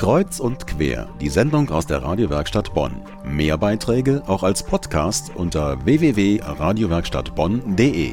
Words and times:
Kreuz 0.00 0.40
und 0.40 0.66
quer, 0.66 1.08
die 1.20 1.28
Sendung 1.28 1.68
aus 1.68 1.86
der 1.86 2.02
Radiowerkstatt 2.02 2.72
Bonn. 2.72 3.02
Mehr 3.22 3.58
Beiträge 3.58 4.22
auch 4.26 4.42
als 4.42 4.62
Podcast 4.62 5.30
unter 5.34 5.84
www.radiowerkstattbonn.de. 5.84 8.12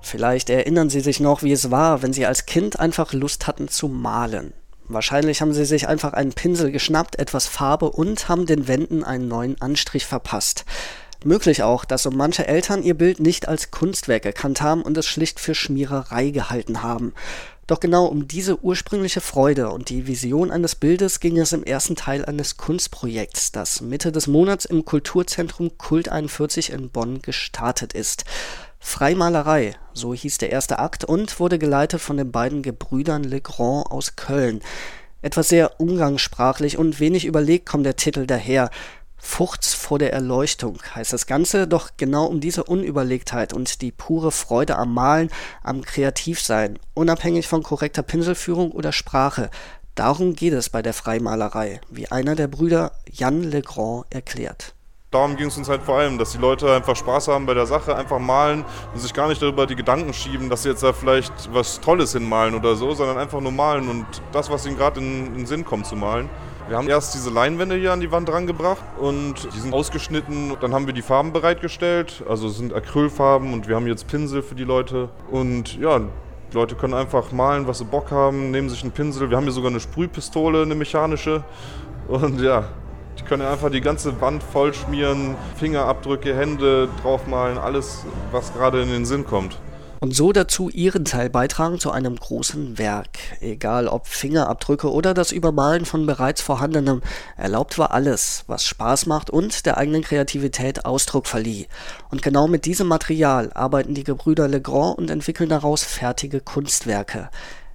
Vielleicht 0.00 0.50
erinnern 0.50 0.90
Sie 0.90 0.98
sich 0.98 1.20
noch, 1.20 1.44
wie 1.44 1.52
es 1.52 1.70
war, 1.70 2.02
wenn 2.02 2.12
Sie 2.12 2.26
als 2.26 2.46
Kind 2.46 2.80
einfach 2.80 3.12
Lust 3.12 3.46
hatten 3.46 3.68
zu 3.68 3.86
malen. 3.86 4.54
Wahrscheinlich 4.88 5.40
haben 5.40 5.52
Sie 5.52 5.66
sich 5.66 5.86
einfach 5.86 6.14
einen 6.14 6.32
Pinsel 6.32 6.72
geschnappt, 6.72 7.20
etwas 7.20 7.46
Farbe 7.46 7.92
und 7.92 8.28
haben 8.28 8.46
den 8.46 8.66
Wänden 8.66 9.04
einen 9.04 9.28
neuen 9.28 9.62
Anstrich 9.62 10.06
verpasst. 10.06 10.64
Möglich 11.24 11.62
auch, 11.62 11.84
dass 11.84 12.02
so 12.02 12.10
manche 12.10 12.48
Eltern 12.48 12.82
ihr 12.82 12.94
Bild 12.94 13.20
nicht 13.20 13.46
als 13.46 13.70
Kunstwerk 13.70 14.26
erkannt 14.26 14.60
haben 14.60 14.82
und 14.82 14.98
es 14.98 15.06
schlicht 15.06 15.38
für 15.38 15.54
Schmiererei 15.54 16.30
gehalten 16.30 16.82
haben. 16.82 17.12
Doch 17.66 17.80
genau 17.80 18.04
um 18.06 18.28
diese 18.28 18.62
ursprüngliche 18.62 19.22
Freude 19.22 19.70
und 19.70 19.88
die 19.88 20.06
Vision 20.06 20.50
eines 20.50 20.74
Bildes 20.74 21.18
ging 21.18 21.38
es 21.38 21.54
im 21.54 21.64
ersten 21.64 21.96
Teil 21.96 22.24
eines 22.24 22.58
Kunstprojekts, 22.58 23.52
das 23.52 23.80
Mitte 23.80 24.12
des 24.12 24.26
Monats 24.26 24.66
im 24.66 24.84
Kulturzentrum 24.84 25.78
Kult 25.78 26.10
41 26.10 26.70
in 26.70 26.90
Bonn 26.90 27.22
gestartet 27.22 27.94
ist. 27.94 28.24
Freimalerei, 28.78 29.76
so 29.94 30.12
hieß 30.12 30.36
der 30.38 30.52
erste 30.52 30.78
Akt 30.78 31.04
und 31.04 31.40
wurde 31.40 31.58
geleitet 31.58 32.02
von 32.02 32.18
den 32.18 32.30
beiden 32.30 32.60
Gebrüdern 32.60 33.24
Legrand 33.24 33.90
aus 33.90 34.14
Köln. 34.14 34.60
Etwas 35.22 35.48
sehr 35.48 35.80
umgangssprachlich 35.80 36.76
und 36.76 37.00
wenig 37.00 37.24
überlegt 37.24 37.64
kommt 37.64 37.86
der 37.86 37.96
Titel 37.96 38.26
daher. 38.26 38.68
Furchts 39.24 39.72
vor 39.72 39.98
der 39.98 40.12
Erleuchtung 40.12 40.78
heißt 40.94 41.12
das 41.12 41.26
Ganze, 41.26 41.66
doch 41.66 41.92
genau 41.96 42.26
um 42.26 42.40
diese 42.40 42.62
Unüberlegtheit 42.62 43.54
und 43.54 43.80
die 43.80 43.90
pure 43.90 44.30
Freude 44.30 44.76
am 44.76 44.92
Malen, 44.92 45.30
am 45.62 45.82
Kreativsein, 45.82 46.78
unabhängig 46.92 47.48
von 47.48 47.62
korrekter 47.62 48.02
Pinselführung 48.02 48.70
oder 48.70 48.92
Sprache, 48.92 49.50
darum 49.94 50.36
geht 50.36 50.52
es 50.52 50.68
bei 50.68 50.82
der 50.82 50.92
Freimalerei, 50.92 51.80
wie 51.90 52.06
einer 52.12 52.36
der 52.36 52.48
Brüder 52.48 52.92
Jan 53.10 53.42
Legrand 53.42 54.04
erklärt 54.10 54.74
darum 55.10 55.36
ging 55.36 55.46
es 55.46 55.56
uns 55.56 55.68
halt 55.68 55.82
vor 55.82 55.98
allem, 55.98 56.18
dass 56.18 56.32
die 56.32 56.38
Leute 56.38 56.74
einfach 56.74 56.96
Spaß 56.96 57.28
haben 57.28 57.46
bei 57.46 57.54
der 57.54 57.66
Sache, 57.66 57.94
einfach 57.94 58.18
malen 58.18 58.64
und 58.92 59.00
sich 59.00 59.14
gar 59.14 59.28
nicht 59.28 59.40
darüber 59.40 59.64
die 59.64 59.76
Gedanken 59.76 60.12
schieben, 60.12 60.50
dass 60.50 60.64
sie 60.64 60.70
jetzt 60.70 60.82
da 60.82 60.92
vielleicht 60.92 61.32
was 61.52 61.80
Tolles 61.80 62.12
hinmalen 62.12 62.54
oder 62.54 62.74
so, 62.74 62.94
sondern 62.94 63.18
einfach 63.18 63.40
nur 63.40 63.52
malen 63.52 63.88
und 63.88 64.06
das, 64.32 64.50
was 64.50 64.66
ihnen 64.66 64.76
gerade 64.76 64.98
in, 64.98 65.26
in 65.26 65.34
den 65.34 65.46
Sinn 65.46 65.64
kommt 65.64 65.86
zu 65.86 65.94
malen. 65.94 66.28
Wir 66.66 66.78
haben 66.78 66.88
erst 66.88 67.14
diese 67.14 67.28
Leinwände 67.28 67.76
hier 67.76 67.92
an 67.92 68.00
die 68.00 68.10
Wand 68.10 68.26
drangebracht 68.26 68.82
und 68.98 69.34
die 69.54 69.60
sind 69.60 69.74
ausgeschnitten. 69.74 70.56
Dann 70.62 70.72
haben 70.72 70.86
wir 70.86 70.94
die 70.94 71.02
Farben 71.02 71.30
bereitgestellt. 71.30 72.24
Also 72.26 72.48
es 72.48 72.56
sind 72.56 72.72
Acrylfarben 72.72 73.52
und 73.52 73.68
wir 73.68 73.76
haben 73.76 73.86
jetzt 73.86 74.06
Pinsel 74.06 74.42
für 74.42 74.54
die 74.54 74.64
Leute. 74.64 75.10
Und 75.30 75.78
ja, 75.78 75.98
die 75.98 76.54
Leute 76.54 76.74
können 76.74 76.94
einfach 76.94 77.32
malen, 77.32 77.66
was 77.66 77.78
sie 77.78 77.84
Bock 77.84 78.10
haben, 78.10 78.50
nehmen 78.50 78.70
sich 78.70 78.82
einen 78.82 78.92
Pinsel. 78.92 79.28
Wir 79.28 79.36
haben 79.36 79.44
hier 79.44 79.52
sogar 79.52 79.70
eine 79.70 79.80
Sprühpistole, 79.80 80.62
eine 80.62 80.74
mechanische. 80.74 81.44
Und 82.08 82.40
ja, 82.40 82.64
die 83.18 83.24
können 83.24 83.42
einfach 83.42 83.70
die 83.70 83.82
ganze 83.82 84.18
Wand 84.22 84.42
voll 84.42 84.72
schmieren, 84.72 85.34
Fingerabdrücke, 85.56 86.34
Hände 86.34 86.88
draufmalen, 87.02 87.58
alles, 87.58 88.06
was 88.32 88.54
gerade 88.54 88.80
in 88.80 88.88
den 88.88 89.04
Sinn 89.04 89.26
kommt 89.26 89.58
und 90.04 90.14
so 90.14 90.32
dazu 90.32 90.68
ihren 90.68 91.06
Teil 91.06 91.30
beitragen 91.30 91.80
zu 91.80 91.90
einem 91.90 92.16
großen 92.16 92.76
Werk. 92.76 93.16
Egal 93.40 93.88
ob 93.88 94.06
Fingerabdrücke 94.06 94.92
oder 94.92 95.14
das 95.14 95.32
Übermalen 95.32 95.86
von 95.86 96.04
bereits 96.04 96.42
vorhandenem, 96.42 97.00
erlaubt 97.38 97.78
war 97.78 97.92
alles, 97.92 98.44
was 98.46 98.66
Spaß 98.66 99.06
macht 99.06 99.30
und 99.30 99.64
der 99.64 99.78
eigenen 99.78 100.02
Kreativität 100.02 100.84
Ausdruck 100.84 101.26
verlieh. 101.26 101.68
Und 102.10 102.20
genau 102.20 102.48
mit 102.48 102.66
diesem 102.66 102.86
Material 102.86 103.50
arbeiten 103.54 103.94
die 103.94 104.04
Gebrüder 104.04 104.46
Legrand 104.46 104.98
und 104.98 105.08
entwickeln 105.08 105.48
daraus 105.48 105.84
fertige 105.84 106.40
Kunstwerke. 106.40 107.30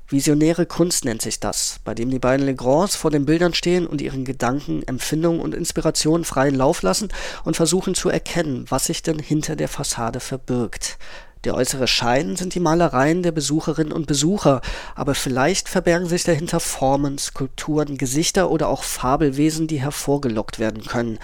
Visionäre 0.07 0.67
Kunst 0.67 1.05
nennt 1.05 1.23
sich 1.23 1.39
das, 1.39 1.79
bei 1.83 1.95
dem 1.95 2.11
die 2.11 2.19
beiden 2.19 2.45
Legrands 2.45 2.95
vor 2.95 3.09
den 3.09 3.25
Bildern 3.25 3.55
stehen 3.55 3.87
und 3.87 4.01
ihren 4.01 4.23
Gedanken, 4.23 4.83
Empfindungen 4.83 5.39
und 5.39 5.55
Inspirationen 5.55 6.25
freien 6.25 6.55
Lauf 6.55 6.83
lassen 6.83 7.09
und 7.43 7.55
versuchen 7.55 7.95
zu 7.95 8.09
erkennen, 8.09 8.65
was 8.69 8.85
sich 8.85 9.01
denn 9.01 9.17
hinter 9.17 9.55
der 9.55 9.67
Fassade 9.67 10.19
verbirgt. 10.19 10.99
Der 11.45 11.55
äußere 11.55 11.87
Schein 11.87 12.35
sind 12.35 12.53
die 12.53 12.59
Malereien 12.59 13.23
der 13.23 13.31
Besucherinnen 13.31 13.93
und 13.93 14.07
Besucher, 14.07 14.59
aber 14.93 15.15
vielleicht 15.15 15.69
verbergen 15.69 16.07
sich 16.07 16.25
dahinter 16.25 16.59
Formen, 16.59 17.17
Skulpturen, 17.17 17.97
Gesichter 17.97 18.51
oder 18.51 18.67
auch 18.67 18.83
Fabelwesen, 18.83 19.67
die 19.67 19.79
hervorgelockt 19.79 20.59
werden 20.59 20.83
können. 20.83 21.17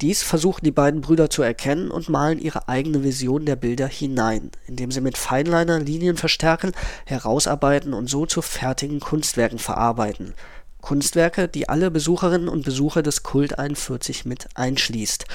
Dies 0.00 0.24
versuchen 0.24 0.64
die 0.64 0.72
beiden 0.72 1.00
Brüder 1.00 1.30
zu 1.30 1.42
erkennen 1.42 1.92
und 1.92 2.08
malen 2.08 2.40
ihre 2.40 2.66
eigene 2.68 3.04
Vision 3.04 3.46
der 3.46 3.54
Bilder 3.54 3.86
hinein, 3.86 4.50
indem 4.66 4.90
sie 4.90 5.00
mit 5.00 5.16
Feinliner 5.16 5.78
Linien 5.78 6.16
verstärken, 6.16 6.72
herausarbeiten 7.06 7.94
und 7.94 8.10
so 8.10 8.26
zu 8.26 8.42
fertigen 8.42 8.98
Kunstwerken 8.98 9.60
verarbeiten. 9.60 10.34
Kunstwerke, 10.80 11.46
die 11.46 11.68
alle 11.68 11.92
Besucherinnen 11.92 12.48
und 12.48 12.64
Besucher 12.64 13.04
des 13.04 13.22
Kult 13.22 13.60
41 13.60 14.24
mit 14.24 14.48
einschließt 14.56 15.26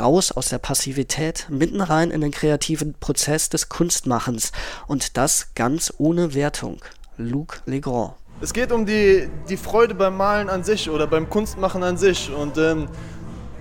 raus 0.00 0.32
aus 0.32 0.48
der 0.48 0.58
Passivität, 0.58 1.46
mitten 1.50 1.80
rein 1.80 2.10
in 2.10 2.20
den 2.20 2.30
kreativen 2.30 2.94
Prozess 2.94 3.48
des 3.48 3.68
Kunstmachens 3.68 4.52
und 4.86 5.16
das 5.16 5.54
ganz 5.54 5.92
ohne 5.98 6.34
Wertung. 6.34 6.80
Luc 7.16 7.60
Legrand. 7.66 8.14
Es 8.40 8.52
geht 8.52 8.70
um 8.70 8.86
die, 8.86 9.28
die 9.48 9.56
Freude 9.56 9.94
beim 9.94 10.16
Malen 10.16 10.48
an 10.48 10.62
sich 10.62 10.88
oder 10.88 11.06
beim 11.06 11.28
Kunstmachen 11.28 11.82
an 11.82 11.96
sich 11.96 12.30
und 12.32 12.56
ähm, 12.56 12.88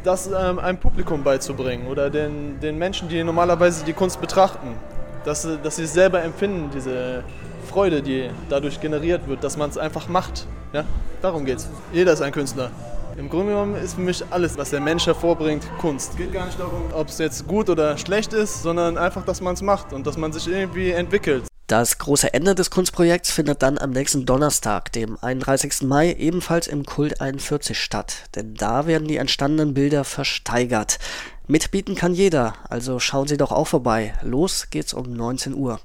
das 0.04 0.28
ähm, 0.28 0.60
einem 0.60 0.78
Publikum 0.78 1.24
beizubringen 1.24 1.88
oder 1.88 2.10
den, 2.10 2.60
den 2.60 2.78
Menschen, 2.78 3.10
die 3.10 3.24
normalerweise 3.24 3.84
die 3.84 3.94
Kunst 3.94 4.22
betrachten, 4.22 4.76
dass, 5.26 5.48
dass 5.64 5.76
sie 5.76 5.88
selber 5.88 6.22
empfinden, 6.24 6.70
diese 6.74 7.24
Freude, 7.68 8.02
die 8.02 8.30
dadurch 8.50 8.80
generiert 8.80 9.28
wird, 9.28 9.44
dass 9.44 9.58
man 9.58 9.70
es 9.70 9.78
einfach 9.78 10.08
macht. 10.08 10.48
Ja? 10.74 10.86
Darum 11.22 11.44
geht's. 11.46 11.68
Jeder 11.92 12.14
ist 12.14 12.22
ein 12.22 12.32
Künstler. 12.32 12.72
Im 13.18 13.30
Grunde 13.30 13.54
genommen 13.54 13.76
ist 13.76 13.96
für 13.96 14.02
mich 14.02 14.24
alles, 14.30 14.60
was 14.60 14.70
der 14.70 14.80
Mensch 14.80 15.08
hervorbringt, 15.08 15.68
Kunst. 15.80 16.12
Es 16.12 16.18
geht 16.18 16.32
gar 16.32 16.46
nicht 16.46 16.60
darum, 16.60 16.84
ob 16.94 17.08
es 17.08 17.18
jetzt 17.18 17.48
gut 17.48 17.68
oder 17.68 17.98
schlecht 17.98 18.32
ist, 18.32 18.62
sondern 18.62 18.96
einfach, 18.96 19.26
dass 19.26 19.42
man 19.42 19.56
es 19.56 19.64
macht 19.64 19.92
und 19.92 20.06
dass 20.06 20.18
man 20.18 20.32
sich 20.32 20.48
irgendwie 20.48 20.92
entwickelt. 20.92 21.44
Das 21.66 21.98
große 21.98 22.32
Ende 22.32 22.54
des 22.54 22.70
Kunstprojekts 22.70 23.32
findet 23.32 23.64
dann 23.64 23.80
am 23.80 23.90
nächsten 23.90 24.28
Donnerstag, 24.28 24.92
dem 24.92 25.18
31. 25.20 25.82
Mai, 25.82 26.14
ebenfalls 26.14 26.68
im 26.68 26.86
Kult 26.86 27.20
41 27.20 27.78
statt, 27.78 28.30
denn 28.36 28.54
da 28.54 28.86
werden 28.86 29.08
die 29.08 29.18
entstandenen 29.18 29.74
Bilder 29.74 30.04
versteigert. 30.04 31.00
Mitbieten 31.48 31.96
kann 31.96 32.14
jeder, 32.14 32.54
also 32.70 33.00
schauen 33.00 33.28
Sie 33.28 33.38
doch 33.38 33.52
auch 33.52 33.68
vorbei. 33.68 34.14
Los 34.22 34.70
geht's 34.70 34.94
um 34.94 35.12
19 35.12 35.56
Uhr. 35.56 35.80